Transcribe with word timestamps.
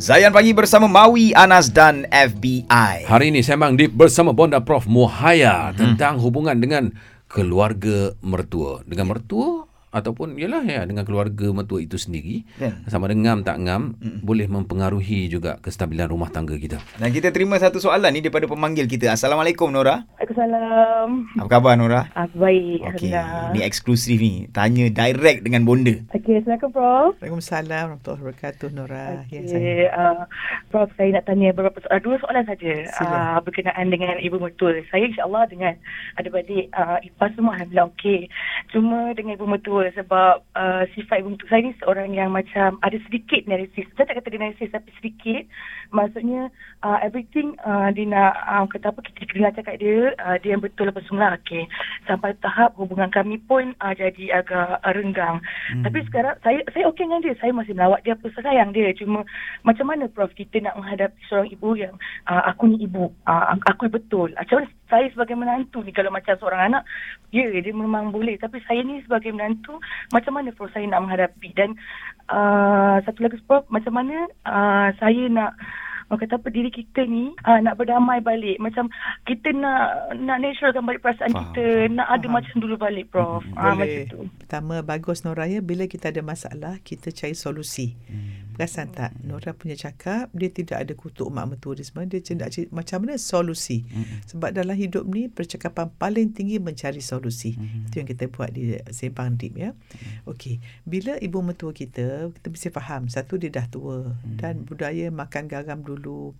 Zayan 0.00 0.32
Pagi 0.32 0.56
bersama 0.56 0.88
Mawi, 0.88 1.36
Anas 1.36 1.68
dan 1.68 2.08
FBI. 2.08 3.04
Hari 3.04 3.28
ini 3.28 3.44
sembang 3.44 3.76
deep 3.76 3.92
bersama 3.92 4.32
Bonda 4.32 4.56
Prof 4.64 4.88
Muhaya 4.88 5.68
hmm. 5.70 5.76
tentang 5.76 6.16
hubungan 6.24 6.56
dengan 6.56 6.88
keluarga 7.28 8.16
mertua. 8.24 8.80
Dengan 8.88 9.12
mertua 9.12 9.68
ataupun 9.90 10.38
yalah 10.38 10.62
ya 10.62 10.86
dengan 10.86 11.02
keluarga 11.02 11.50
mertua 11.50 11.82
itu 11.82 11.98
sendiri 11.98 12.46
Kan? 12.56 12.86
sama 12.86 13.10
dengan 13.10 13.20
ngam 13.20 13.38
tak 13.42 13.56
ngam 13.62 13.82
mm. 13.98 14.18
boleh 14.22 14.46
mempengaruhi 14.46 15.26
juga 15.26 15.58
kestabilan 15.58 16.06
rumah 16.06 16.30
tangga 16.30 16.54
kita. 16.54 16.78
Dan 16.96 17.10
kita 17.10 17.34
terima 17.34 17.58
satu 17.58 17.82
soalan 17.82 18.14
ni 18.14 18.22
daripada 18.22 18.46
pemanggil 18.46 18.86
kita. 18.86 19.10
Assalamualaikum 19.10 19.68
Nora. 19.68 20.06
Waalaikumsalam. 20.16 21.08
Apa 21.42 21.48
khabar 21.50 21.74
Nora? 21.74 22.06
Ah, 22.14 22.30
baik. 22.30 22.80
Okey, 22.94 23.10
Alhamdulillah. 23.10 23.52
ni 23.52 23.60
eksklusif 23.66 24.18
ni. 24.22 24.46
Tanya 24.54 24.86
direct 24.88 25.42
dengan 25.42 25.66
bonda. 25.66 25.94
Okey, 26.14 26.38
Assalamualaikum 26.38 26.70
Prof. 26.70 27.12
Waalaikumsalam 27.18 27.84
warahmatullahi 27.90 28.22
wabarakatuh 28.22 28.68
Nora. 28.70 29.06
Ya 29.26 29.40
saya. 29.50 29.74
Uh, 29.90 30.22
Prof 30.70 30.88
saya 30.94 31.18
nak 31.18 31.24
tanya 31.26 31.50
beberapa 31.50 31.82
uh, 31.90 32.00
dua 32.00 32.16
soalan 32.22 32.46
saja 32.46 32.72
uh, 33.02 33.38
berkenaan 33.42 33.90
dengan 33.90 34.22
ibu 34.22 34.38
mertua. 34.38 34.78
Saya 34.94 35.10
insya-Allah 35.10 35.44
dengan 35.50 35.72
adik-beradik 36.14 36.70
uh, 36.78 37.02
ipar 37.02 37.34
semua 37.34 37.58
alhamdulillah 37.58 37.90
okey. 37.96 38.30
Cuma 38.70 39.10
dengan 39.18 39.34
ibu 39.34 39.46
mertua 39.50 39.79
sebab 39.96 40.44
uh, 40.56 40.84
sifat 40.92 41.24
ibu 41.24 41.32
mertua 41.32 41.48
saya 41.48 41.62
ni 41.64 41.72
seorang 41.80 42.12
yang 42.12 42.30
macam 42.34 42.76
ada 42.84 42.98
sedikit 43.08 43.48
narsis. 43.48 43.88
Saya 43.96 44.10
tak 44.10 44.20
kata 44.20 44.28
dia 44.34 44.42
narsis 44.42 44.68
tapi 44.68 44.90
sedikit. 45.00 45.42
Maksudnya 45.90 46.52
uh, 46.84 46.98
everything 47.00 47.56
uh, 47.64 47.88
dia 47.94 48.04
nak 48.04 48.36
uh, 48.44 48.64
kata 48.68 48.92
apa 48.92 49.00
kita 49.00 49.20
kena 49.30 49.54
cakap 49.56 49.80
dia 49.80 50.12
uh, 50.20 50.36
dia 50.38 50.54
yang 50.54 50.62
betul 50.62 50.90
apa 50.92 51.00
semua 51.08 51.38
okey. 51.40 51.64
Sampai 52.04 52.36
tahap 52.44 52.76
hubungan 52.76 53.08
kami 53.08 53.40
pun 53.48 53.72
uh, 53.80 53.94
jadi 53.96 54.44
agak 54.44 54.84
uh, 54.84 54.92
renggang. 54.92 55.40
Hmm. 55.72 55.82
Tapi 55.88 55.98
sekarang 56.10 56.36
saya 56.44 56.60
saya 56.70 56.84
okey 56.92 57.08
dengan 57.08 57.24
dia. 57.24 57.34
Saya 57.40 57.52
masih 57.56 57.72
melawat 57.72 58.04
dia 58.04 58.14
apa 58.18 58.26
sayang 58.36 58.70
dia. 58.76 58.92
Cuma 58.92 59.24
macam 59.64 59.86
mana 59.88 60.10
prof 60.10 60.30
kita 60.36 60.60
nak 60.60 60.76
menghadapi 60.76 61.20
seorang 61.26 61.48
ibu 61.48 61.78
yang 61.78 61.94
uh, 62.28 62.42
aku 62.50 62.68
ni 62.70 62.84
ibu, 62.84 63.08
uh, 63.24 63.56
aku 63.70 63.88
betul. 63.88 64.32
Macam 64.36 64.64
mana 64.64 64.79
saya 64.90 65.06
sebagai 65.14 65.38
menantu 65.38 65.80
ni 65.86 65.94
kalau 65.94 66.10
macam 66.10 66.34
seorang 66.36 66.74
anak, 66.74 66.82
ya 67.30 67.46
dia 67.48 67.70
memang 67.70 68.10
boleh. 68.10 68.34
Tapi 68.36 68.58
saya 68.66 68.82
ni 68.82 68.98
sebagai 69.06 69.30
menantu, 69.30 69.78
macam 70.10 70.34
mana 70.34 70.50
prof 70.50 70.68
saya 70.74 70.84
nak 70.90 71.06
menghadapi 71.06 71.48
dan 71.54 71.78
uh, 72.28 72.98
satu 73.06 73.22
lagi 73.22 73.38
prof 73.46 73.64
macam 73.70 73.94
mana 73.94 74.26
uh, 74.44 74.90
saya 74.98 75.30
nak 75.30 75.54
Orang 76.10 76.26
kata 76.26 76.42
apa 76.42 76.50
diri 76.50 76.74
kita 76.74 77.06
ni 77.06 77.30
uh, 77.46 77.62
nak 77.62 77.78
berdamai 77.78 78.18
balik 78.18 78.58
macam 78.58 78.90
kita 79.30 79.54
nak 79.54 80.10
nak 80.18 80.42
naturalkan 80.42 80.82
balik 80.82 81.06
perasaan 81.06 81.30
Faham, 81.30 81.54
kita 81.54 81.64
nak 81.94 82.08
ada 82.10 82.26
faham. 82.26 82.34
macam 82.34 82.54
dulu 82.58 82.74
balik 82.74 83.06
prof 83.14 83.46
Mm, 83.46 83.54
ah 83.54 83.74
macam 83.78 83.94
Boleh. 83.94 84.10
tu 84.10 84.20
Pertama 84.42 84.74
bagus 84.82 85.22
Nora 85.22 85.46
ya 85.46 85.62
bila 85.62 85.86
kita 85.86 86.10
ada 86.10 86.18
masalah 86.18 86.82
kita 86.82 87.14
cari 87.14 87.38
solusi. 87.38 87.94
Hmm. 88.10 88.49
Perasan 88.60 88.92
tak 88.92 89.16
Nora 89.24 89.56
punya 89.56 89.72
cakap 89.72 90.28
dia 90.36 90.52
tidak 90.52 90.84
ada 90.84 90.92
kutuk 90.92 91.32
mak 91.32 91.48
mertua 91.48 91.72
dia 91.72 91.80
semua 91.80 92.04
dia 92.04 92.20
cendak 92.20 92.52
cari 92.52 92.68
macam 92.68 93.08
mana 93.08 93.16
solusi. 93.16 93.88
Hmm. 93.88 94.20
Sebab 94.28 94.52
dalam 94.52 94.76
hidup 94.76 95.08
ni 95.08 95.32
percakapan 95.32 95.88
paling 95.96 96.36
tinggi 96.36 96.60
mencari 96.60 97.00
solusi. 97.00 97.56
Hmm. 97.56 97.88
Itu 97.88 98.04
yang 98.04 98.08
kita 98.12 98.28
buat 98.28 98.52
di 98.52 98.76
sembang 98.92 99.40
deep 99.40 99.56
ya. 99.56 99.72
Okey, 100.28 100.60
bila 100.84 101.16
ibu 101.24 101.40
mertua 101.40 101.72
kita 101.72 102.28
kita 102.36 102.46
mesti 102.52 102.68
faham 102.68 103.08
satu 103.08 103.40
dia 103.40 103.48
dah 103.48 103.64
tua 103.64 104.12
dan 104.36 104.68
budaya 104.68 105.08
makan 105.08 105.48
garam 105.48 105.80
dulu 105.80 106.36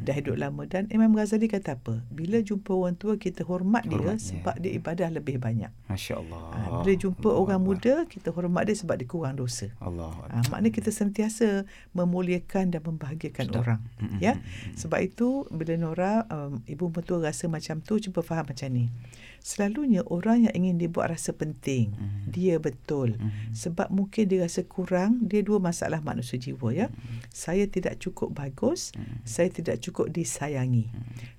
dah 0.00 0.16
hidup 0.16 0.40
lama 0.40 0.64
dan 0.64 0.88
Imam 0.88 1.12
Ghazali 1.12 1.52
kata 1.52 1.76
apa? 1.76 2.00
Bila 2.08 2.40
jumpa 2.40 2.72
orang 2.72 2.96
tua 2.96 3.20
kita 3.20 3.44
hormat 3.44 3.84
dia 3.84 4.00
Hormat 4.00 4.16
dia. 4.16 4.24
sebab 4.24 4.54
dia 4.56 4.72
ibadah 4.72 5.12
lebih 5.12 5.36
banyak. 5.36 5.68
Masya 5.92 6.16
Allah. 6.16 6.42
Ha, 6.48 6.58
bila 6.80 6.96
jumpa 6.96 7.28
Allah 7.28 7.40
orang 7.44 7.60
muda 7.60 7.94
kita 8.08 8.32
hormat 8.32 8.64
dia 8.64 8.72
sebab 8.72 8.96
dia 8.96 9.04
kurang 9.04 9.36
dosa. 9.36 9.68
Allah. 9.84 10.16
Ha, 10.32 10.48
maknanya 10.48 10.72
kita 10.72 10.88
sentiasa 10.88 11.57
memuliakan 11.92 12.70
dan 12.70 12.80
membahagiakan 12.84 13.46
Sedap. 13.48 13.60
orang. 13.64 13.80
Mm-mm. 13.98 14.20
Ya. 14.20 14.38
Sebab 14.74 15.00
itu 15.00 15.48
bila 15.48 15.74
Nora 15.74 16.26
um, 16.28 16.60
ibu 16.64 16.90
mertua 16.90 17.22
rasa 17.22 17.46
macam 17.46 17.80
tu 17.80 17.96
cuba 17.98 18.20
faham 18.20 18.46
macam 18.46 18.68
ni. 18.68 18.90
Selalunya 19.38 20.02
orang 20.04 20.50
yang 20.50 20.54
ingin 20.54 20.76
dibuat 20.76 21.14
rasa 21.14 21.30
penting, 21.30 21.94
Mhm. 21.94 22.34
dia 22.34 22.58
betul. 22.58 23.14
Mhm. 23.16 23.54
Sebab 23.54 23.88
mungkin 23.88 24.26
dia 24.26 24.44
rasa 24.44 24.66
kurang, 24.66 25.24
dia 25.24 25.40
dua 25.40 25.56
masalah 25.56 26.02
manusia 26.02 26.36
jiwa 26.36 26.74
ya. 26.74 26.90
Saya 27.30 27.64
tidak 27.64 28.02
cukup 28.02 28.34
bagus, 28.34 28.90
Mhm. 28.92 29.24
saya 29.24 29.48
tidak 29.48 29.78
cukup 29.80 30.10
disayangi. 30.10 30.90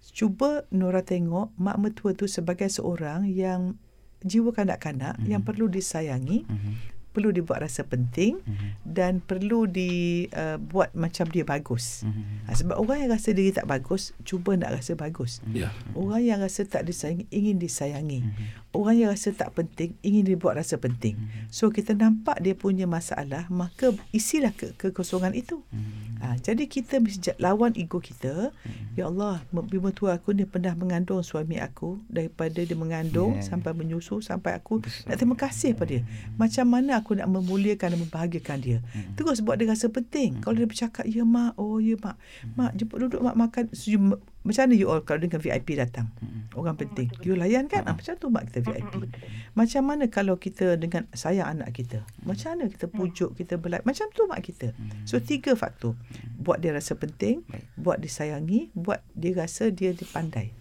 Cuba 0.09 0.63
Nora 0.71 1.03
tengok 1.03 1.53
mak 1.59 1.77
mertua 1.77 2.15
tu 2.15 2.25
sebagai 2.25 2.71
seorang 2.71 3.27
yang 3.27 3.75
jiwa 4.19 4.51
kanak-kanak 4.51 5.19
Mhm. 5.19 5.27
yang 5.27 5.41
perlu 5.43 5.67
disayangi, 5.67 6.43
Mhm. 6.43 6.73
Perlu 7.09 7.33
dibuat 7.33 7.65
rasa 7.65 7.81
penting 7.81 8.37
Mhm. 8.39 8.69
dan 8.85 9.19
perlu 9.19 9.65
dibuat 9.65 10.93
macam 10.93 11.25
dia 11.27 11.41
bagus. 11.41 12.05
Mhm. 12.05 12.45
Ha, 12.45 12.53
sebab 12.53 12.75
orang 12.77 13.05
yang 13.05 13.11
rasa 13.11 13.33
diri 13.33 13.49
tak 13.49 13.65
bagus, 13.65 14.13
cuba 14.21 14.53
nak 14.53 14.77
rasa 14.77 14.93
bagus. 14.93 15.41
Ya. 15.49 15.73
Orang 15.93 16.21
yang 16.21 16.39
rasa 16.39 16.63
tak 16.63 16.85
disayangi, 16.85 17.25
ingin 17.29 17.57
disayangi. 17.57 18.21
Mhm. 18.21 18.68
Orang 18.69 19.01
yang 19.01 19.09
rasa 19.09 19.33
tak 19.33 19.57
penting, 19.57 19.97
ingin 20.05 20.29
dibuat 20.29 20.53
rasa 20.53 20.77
penting. 20.77 21.17
Mhm. 21.17 21.49
So, 21.49 21.73
kita 21.73 21.97
nampak 21.97 22.37
dia 22.37 22.53
punya 22.53 22.85
masalah, 22.85 23.49
maka 23.49 23.97
isilah 24.13 24.53
ke- 24.53 24.77
kekosongan 24.77 25.33
itu. 25.33 25.65
Mhm. 25.73 26.21
Ha, 26.21 26.37
jadi, 26.37 26.69
kita 26.69 27.01
mesti 27.01 27.33
lawan 27.41 27.73
ego 27.73 27.97
kita. 27.97 28.53
Mhm. 28.53 28.93
Ya 28.93 29.09
Allah, 29.09 29.41
ibu 29.49 29.81
mertua 29.81 30.21
aku 30.21 30.37
ni 30.37 30.45
pernah 30.45 30.77
mengandung 30.77 31.25
suami 31.25 31.57
aku. 31.57 31.97
Daripada 32.05 32.61
dia 32.61 32.77
mengandung 32.77 33.41
Ya. 33.41 33.49
sampai 33.49 33.73
menyusu, 33.73 34.21
sampai 34.21 34.53
aku 34.53 34.85
Besar. 34.85 35.07
nak 35.09 35.15
terima 35.17 35.35
kasih 35.39 35.73
pada 35.73 35.89
dia. 35.89 36.05
Macam 36.37 36.65
mana 36.69 37.01
aku 37.01 37.17
nak 37.17 37.25
memuliakan 37.25 37.97
dan 37.97 37.99
membahagiakan 38.05 38.57
dia. 38.61 38.77
Terus 39.17 39.41
buat 39.41 39.57
dia 39.57 39.65
rasa 39.65 39.89
penting. 39.89 40.45
Kalau 40.45 40.53
dia 40.53 40.69
bercakap, 40.69 41.09
ya 41.09 41.25
mak, 41.25 41.57
oh 41.57 41.81
ya 41.81 41.97
mak. 41.97 42.21
Mak, 42.53 42.77
jemput 42.77 43.01
duduk 43.01 43.25
mak 43.25 43.33
makan. 43.33 43.63
So, 43.73 43.97
macam 44.39 44.61
mana 44.65 44.73
you 44.73 44.87
all 44.87 45.03
kalau 45.03 45.19
dengan 45.19 45.37
VIP 45.37 45.75
datang? 45.75 46.07
Orang 46.55 46.75
penting. 46.75 47.11
You 47.21 47.35
layan 47.35 47.67
kan? 47.67 47.83
Ah, 47.83 47.93
macam 47.93 48.15
tu 48.15 48.31
mak 48.31 48.47
kita 48.47 48.63
VIP. 48.63 49.11
Macam 49.51 49.81
mana 49.83 50.07
kalau 50.07 50.35
kita 50.35 50.79
dengan 50.79 51.05
sayang 51.11 51.59
anak 51.59 51.75
kita? 51.75 52.01
Macam 52.23 52.55
mana 52.55 52.71
kita 52.71 52.87
pujuk, 52.87 53.35
kita 53.35 53.59
belai? 53.59 53.83
Macam 53.83 54.07
tu 54.09 54.25
mak 54.25 54.39
kita. 54.39 54.71
So 55.03 55.19
tiga 55.19 55.53
faktor. 55.53 55.93
Buat 56.39 56.63
dia 56.63 56.71
rasa 56.71 56.95
penting, 56.95 57.43
Baik. 57.45 57.67
buat 57.75 57.97
disayangi, 57.99 58.71
buat 58.71 59.03
dia 59.11 59.35
rasa 59.35 59.69
dia 59.69 59.91
dipandai. 59.91 60.55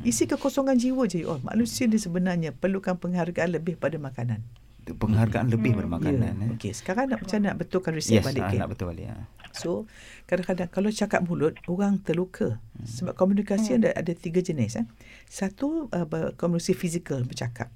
Isi 0.00 0.24
kekosongan 0.24 0.78
jiwa 0.78 1.04
je 1.04 1.26
you 1.26 1.28
all. 1.28 1.42
Manusia 1.42 1.84
ni 1.84 1.98
sebenarnya 1.98 2.54
perlukan 2.54 2.94
penghargaan 2.96 3.50
lebih 3.50 3.74
pada 3.74 3.98
makanan. 3.98 4.46
Itu 4.80 4.94
Penghargaan 4.94 5.52
lebih 5.52 5.76
bermakanan. 5.76 6.32
Ya. 6.38 6.44
eh. 6.48 6.54
Okey, 6.56 6.72
sekarang 6.72 7.12
nak 7.12 7.20
macam 7.20 7.36
mana 7.36 7.46
nak 7.52 7.56
betulkan 7.60 7.92
resep 7.92 8.22
Yes, 8.22 8.24
balik 8.24 8.40
ah, 8.40 8.48
ke? 8.48 8.56
nak 8.56 8.68
betul 8.72 8.86
balik. 8.88 9.10
ah. 9.10 9.26
So, 9.52 9.88
kadang-kadang 10.28 10.68
kalau 10.70 10.90
cakap 10.92 11.24
mulut, 11.24 11.58
orang 11.66 12.00
terluka. 12.02 12.60
Sebab 12.84 13.16
komunikasi 13.16 13.80
ada, 13.80 13.90
ada 13.96 14.12
tiga 14.14 14.44
jenis. 14.44 14.78
Eh. 14.78 14.86
Satu, 15.28 15.88
uh, 15.90 16.06
komunikasi 16.36 16.72
fizikal, 16.76 17.24
bercakap. 17.24 17.72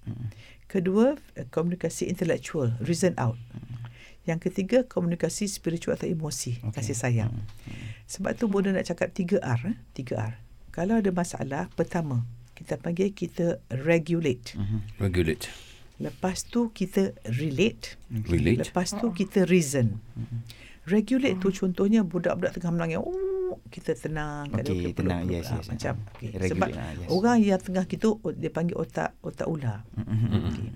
Kedua, 0.69 1.17
uh, 1.17 1.47
komunikasi 1.51 2.09
intellectual, 2.09 2.77
reason 2.83 3.17
out. 3.19 3.37
Yang 4.23 4.51
ketiga, 4.51 4.87
komunikasi 4.87 5.51
spiritual 5.51 5.99
atau 5.99 6.07
emosi, 6.07 6.63
Okey. 6.63 6.79
kasih 6.79 6.95
sayang. 6.95 7.35
Sebab 8.07 8.39
tu 8.39 8.47
Buddha 8.47 8.71
nak 8.71 8.87
cakap 8.87 9.11
3R. 9.11 9.75
Eh? 9.75 9.77
3R. 9.99 10.39
Kalau 10.71 11.03
ada 11.03 11.11
masalah, 11.11 11.67
pertama, 11.75 12.23
kita 12.55 12.79
panggil 12.79 13.11
kita 13.11 13.59
regulate. 13.83 14.55
Mhm. 14.55 15.03
Regulate. 15.03 15.51
Lepas 15.99 16.47
tu 16.47 16.71
kita 16.71 17.15
relate. 17.39 17.99
Relate. 18.11 18.67
Lepas 18.67 18.95
tu 18.95 19.11
kita 19.11 19.47
reason. 19.47 19.99
Regulate 20.83 21.39
tu 21.39 21.49
contohnya 21.49 22.03
budak-budak 22.03 22.55
tengah 22.55 22.75
menangis. 22.75 22.99
Oh, 22.99 23.55
kita 23.69 23.95
tenang. 23.95 24.51
Okey, 24.51 24.91
kita 24.91 24.99
tenang. 24.99 25.23
Yes, 25.25 25.47
Ah, 25.47 25.57
yes. 25.57 25.67
Macam. 25.69 25.95
ah. 25.95 26.11
Okay. 26.13 26.31
Regulate 26.33 26.51
Sebab 26.51 26.69
lah, 26.69 26.89
yes. 26.93 27.09
orang 27.09 27.37
yang 27.39 27.61
tengah 27.61 27.85
kita 27.85 28.07
oh, 28.11 28.33
dia 28.33 28.51
panggil 28.51 28.75
otak 28.75 29.15
otak 29.21 29.47
ular. 29.47 29.87
Mhm. 29.95 30.43
Okay. 30.43 30.69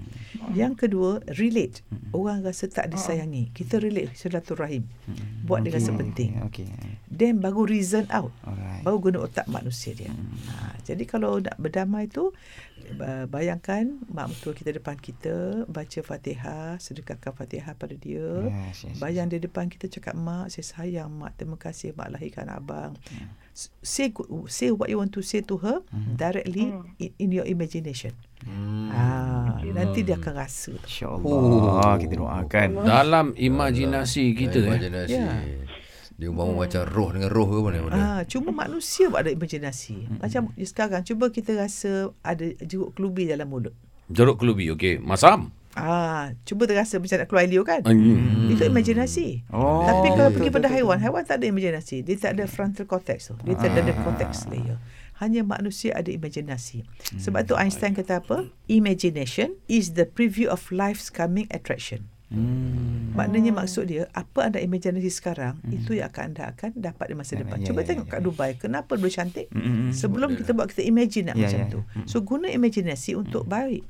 Yang 0.54 0.72
kedua, 0.78 1.10
relate. 1.34 1.82
Orang 2.12 2.40
rasa 2.40 2.66
tak 2.66 2.86
disayangi. 2.86 3.50
Kita 3.50 3.76
relate 3.76 4.14
silaturahim. 4.14 4.86
Mhm. 5.06 5.42
Buat 5.42 5.60
dia 5.62 5.72
rasa 5.74 5.90
penting. 5.92 6.38
Okey. 6.46 6.68
Then 7.08 7.38
baru 7.38 7.64
reason 7.64 8.06
out. 8.08 8.30
Alright. 8.42 8.65
Baru 8.86 9.02
guna 9.02 9.18
otak 9.20 9.50
manusia 9.50 9.90
dia. 9.92 10.06
Hmm. 10.06 10.30
Ha, 10.46 10.78
jadi 10.80 11.02
kalau 11.02 11.42
nak 11.42 11.58
berdamai 11.58 12.06
tu 12.06 12.30
bayangkan 13.26 13.82
mak 14.06 14.30
mertua 14.30 14.54
kita 14.54 14.70
depan 14.70 14.94
kita 14.94 15.66
baca 15.66 16.00
Fatihah, 16.00 16.78
sedekahkan 16.78 17.34
Fatihah 17.34 17.74
pada 17.74 17.92
dia. 17.92 18.46
Yes, 18.46 18.86
yes, 18.86 18.96
Bayang 18.96 19.26
di 19.26 19.42
depan 19.42 19.66
kita 19.66 19.90
cakap 19.90 20.14
mak 20.14 20.48
saya 20.48 20.62
sayang 20.62 21.10
mak 21.10 21.34
terima 21.34 21.58
kasih 21.58 21.92
mak 21.92 22.14
lahirkan 22.14 22.46
abang. 22.46 22.94
Hmm. 23.10 23.26
Say 23.80 24.12
good- 24.12 24.28
say 24.46 24.68
what 24.68 24.86
you 24.86 25.00
want 25.00 25.10
to 25.10 25.20
say 25.20 25.40
to 25.40 25.58
her 25.58 25.80
Mhm. 25.88 26.14
directly 26.14 26.70
Hmm. 26.70 26.86
in, 26.96 27.10
in 27.18 27.28
your 27.32 27.48
imagination. 27.48 28.14
Hmm. 28.44 28.92
Ah, 28.92 29.58
nanti 29.66 30.04
dia 30.04 30.14
akan 30.14 30.34
rasa. 30.36 30.76
InsyaAllah 30.78 31.96
kita 31.98 32.14
doakan. 32.14 32.68
Dalam 32.84 33.26
imajinasi 33.32 34.30
kita 34.30 34.60
eh. 34.60 34.68
Imajinasi. 34.76 35.10
Ya. 35.10 35.26
Dia 36.16 36.32
umpama 36.32 36.64
macam 36.64 36.80
roh 36.88 37.12
dengan 37.12 37.28
roh 37.28 37.44
ke 37.44 37.58
mana 37.60 37.78
mana. 37.84 37.94
Ah, 37.96 38.20
cuma 38.24 38.48
manusia 38.48 39.12
buat 39.12 39.20
ada 39.20 39.32
imajinasi. 39.36 40.16
Macam 40.16 40.48
sekarang 40.56 41.04
cuba 41.04 41.28
kita 41.28 41.52
rasa 41.52 42.08
ada 42.24 42.44
jeruk 42.64 42.96
kelubi 42.96 43.28
dalam 43.28 43.52
mulut. 43.52 43.76
Jeruk 44.08 44.40
kelubi. 44.40 44.72
Okey. 44.72 44.96
Masam. 44.96 45.52
Ah, 45.76 46.32
cuba 46.48 46.64
terasa 46.64 46.96
macam 46.96 47.20
nak 47.20 47.28
keluar 47.28 47.44
Leo 47.44 47.60
kan? 47.60 47.84
Hmm. 47.84 48.48
Itu 48.48 48.64
imajinasi. 48.64 49.44
Oh. 49.52 49.84
Tapi 49.84 50.08
kalau 50.16 50.32
betul, 50.32 50.40
pergi 50.40 50.48
pada 50.48 50.72
betul, 50.72 50.76
haiwan, 50.80 50.98
haiwan 51.04 51.22
tak 51.28 51.36
ada 51.44 51.46
imajinasi. 51.52 52.00
Dia 52.00 52.16
tak 52.16 52.40
ada 52.40 52.48
frontal 52.48 52.88
cortex 52.88 53.28
tu. 53.28 53.36
Dia 53.44 53.60
tak 53.60 53.76
ada 53.76 53.92
cortex 54.00 54.48
layer. 54.48 54.80
Hanya 55.20 55.44
manusia 55.44 55.92
ada 55.92 56.08
imajinasi. 56.08 56.88
Sebab 57.20 57.44
tu 57.44 57.52
Einstein 57.60 57.92
kata 57.92 58.24
apa? 58.24 58.48
Imagination 58.72 59.60
is 59.68 60.00
the 60.00 60.08
preview 60.08 60.48
of 60.48 60.64
life's 60.72 61.12
coming 61.12 61.44
attraction. 61.52 62.08
Hmm. 62.32 62.95
Maknanya 63.16 63.52
maksud 63.52 63.84
dia 63.86 64.06
apa 64.12 64.40
anda 64.44 64.58
imajinasi 64.58 65.08
sekarang 65.08 65.56
itu 65.66 65.92
yang 65.92 66.06
akan 66.06 66.22
anda 66.30 66.44
akan 66.50 66.70
dapat 66.74 67.06
di 67.08 67.14
masa 67.14 67.32
Ya, 67.32 67.42
depan. 67.42 67.56
ya, 67.56 67.66
Cuba 67.66 67.80
ya, 67.80 67.86
tengok 67.86 68.06
ya, 68.06 68.12
kat 68.12 68.20
Dubai, 68.20 68.50
kenapa 68.54 68.92
boleh 68.94 69.10
cantik? 69.10 69.46
Mm-mm. 69.50 69.90
Sebelum 69.90 70.34
kita 70.34 70.52
buat 70.52 70.68
kita 70.68 70.82
imagine 70.82 71.24
nak 71.26 71.36
Ya, 71.36 71.48
macam 71.48 71.58
ya, 71.58 71.66
tu. 71.68 71.80
ya. 71.82 72.04
So 72.04 72.20
guna 72.20 72.46
imajinasi 72.48 73.12
untuk 73.14 73.44
baik. 73.44 73.82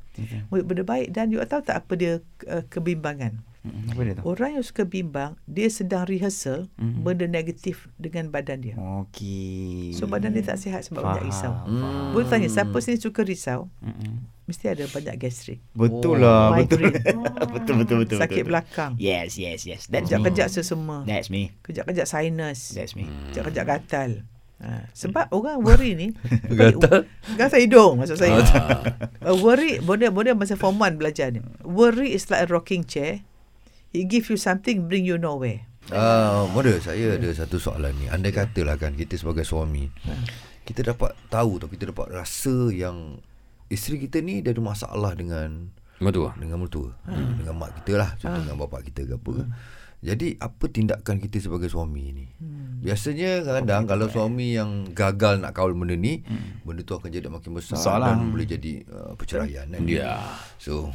Buat 0.48 0.62
benda 0.64 0.82
baik 0.82 1.10
dan 1.10 1.28
you 1.28 1.42
tahu 1.42 1.60
tak 1.60 1.82
apa 1.82 1.92
dia 1.92 2.12
uh, 2.46 2.64
kebimbangan? 2.64 3.36
Mm, 3.60 3.90
Apa 3.90 4.00
dia 4.00 4.14
tu? 4.14 4.22
Orang 4.24 4.50
yang 4.52 4.62
suka 4.62 4.82
bimbang, 4.82 5.34
dia 5.44 5.66
sedang 5.66 6.06
rehearsal 6.06 6.70
Mhm. 6.76 7.02
benda 7.02 7.26
negatif 7.26 7.90
dengan 7.96 8.30
badan 8.30 8.62
dia. 8.62 8.78
Okey. 8.78 9.90
So 9.92 10.06
badan 10.06 10.32
dia 10.32 10.44
tak 10.44 10.56
sihat 10.56 10.82
sebab 10.82 11.02
banyak 11.02 11.26
risau. 11.26 11.50
Faham. 11.52 12.14
Boleh 12.14 12.26
tanya 12.26 12.46
siapa 12.46 12.78
sini 12.78 12.96
suka 12.96 13.20
risau? 13.20 13.66
Mm-mm. 13.80 14.35
Mesti 14.46 14.64
ada 14.70 14.84
banyak 14.86 15.14
gastrik. 15.18 15.58
Betul 15.74 16.22
lah, 16.22 16.54
betul. 16.54 16.86
Migraine. 16.86 17.18
betul 17.54 17.74
betul 17.82 17.96
betul. 18.06 18.18
Sakit 18.22 18.46
betul. 18.46 18.50
belakang. 18.54 18.92
Yes, 18.94 19.34
yes, 19.34 19.66
yes. 19.66 19.90
That's 19.90 20.06
me. 20.06 20.22
Kejap-kejap 20.22 20.48
sesama. 20.54 21.02
That's 21.02 21.28
me. 21.34 21.50
Kejap-kejap 21.66 22.06
sinus. 22.06 22.70
That's 22.78 22.94
me. 22.94 23.10
Kejap-kejap 23.34 23.66
gatal. 23.66 24.22
Ha, 24.56 24.88
sebab 24.96 25.28
orang 25.36 25.60
worry 25.60 25.92
ni 25.92 26.16
Gatal? 26.48 27.04
Gatal 27.36 27.60
hidung 27.60 28.00
maksud 28.00 28.16
saya 28.16 28.40
uh, 29.28 29.36
Worry 29.44 29.84
Boleh-boleh 29.84 30.32
masa 30.32 30.56
form 30.56 30.80
1 30.80 30.96
belajar 30.96 31.28
ni 31.28 31.44
Worry 31.60 32.16
is 32.16 32.24
like 32.32 32.40
a 32.40 32.48
rocking 32.48 32.88
chair 32.88 33.20
It 33.92 34.08
give 34.08 34.32
you 34.32 34.40
something 34.40 34.88
Bring 34.88 35.04
you 35.04 35.20
nowhere 35.20 35.68
Ah, 35.92 36.50
Moda, 36.50 36.74
saya 36.82 37.14
ada 37.14 37.30
satu 37.30 37.62
soalan 37.62 37.94
ni. 37.94 38.06
Andai 38.10 38.34
katalah 38.34 38.74
kan 38.74 38.98
kita 38.98 39.14
sebagai 39.14 39.46
suami, 39.46 39.86
kita 40.66 40.82
dapat 40.82 41.14
tahu 41.30 41.62
tau, 41.62 41.70
kita 41.70 41.94
dapat 41.94 42.10
rasa 42.10 42.74
yang 42.74 43.22
isteri 43.68 44.02
kita 44.02 44.22
ni 44.22 44.40
dia 44.42 44.54
ada 44.54 44.62
masalah 44.62 45.12
dengan 45.14 45.70
Betul. 45.96 46.28
dengan 46.36 46.60
mertua, 46.60 46.92
dengan 47.08 47.56
mak 47.56 47.80
kita 47.82 47.96
lah, 47.96 48.10
contoh 48.20 48.40
dengan 48.44 48.58
bapak 48.60 48.84
kita 48.92 49.08
ke 49.08 49.14
apa. 49.16 49.34
Jadi 50.04 50.36
apa 50.38 50.64
tindakan 50.68 51.16
kita 51.18 51.40
sebagai 51.40 51.72
suami 51.72 52.12
ni? 52.12 52.26
Biasanya 52.84 53.42
kadang-kadang 53.42 53.88
kalau 53.88 54.06
suami 54.12 54.52
yang 54.54 54.92
gagal 54.92 55.40
nak 55.40 55.56
kawal 55.56 55.72
benda 55.72 55.96
ni, 55.96 56.20
benda 56.62 56.84
tu 56.84 56.94
akan 56.94 57.08
jadi 57.08 57.26
makin 57.32 57.56
besar 57.56 57.80
Besar 57.80 57.96
lah. 57.98 58.12
dan 58.12 58.28
boleh 58.28 58.44
jadi 58.44 58.84
uh, 58.92 59.16
perceraian 59.16 59.66
kan. 59.72 59.82
Ya. 59.88 60.20
So 60.60 60.92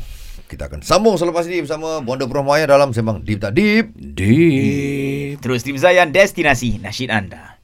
kita 0.47 0.69
akan 0.69 0.85
sambung 0.85 1.17
selepas 1.17 1.49
ini 1.49 1.65
bersama 1.65 1.99
Bonda 1.99 2.29
Puramaya 2.29 2.69
dalam 2.69 2.93
Sembang 2.93 3.25
Deep 3.25 3.41
Tak 3.41 3.57
Deep. 3.57 3.89
Deep. 3.97 5.41
Terus 5.41 5.65
Tim 5.65 5.81
Zayan 5.81 6.13
destinasi 6.13 6.77
nasyid 6.79 7.09
anda. 7.09 7.60